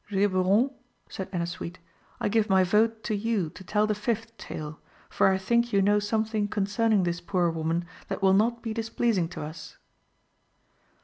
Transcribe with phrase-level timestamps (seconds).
[0.09, 0.71] "Geburon,"
[1.09, 1.77] said Ennasuite,
[2.19, 4.79] "I give my vote to you to tell the fifth tale,
[5.11, 9.29] for I think you know something concerning this poor woman that will not be displeasing
[9.29, 9.77] to us."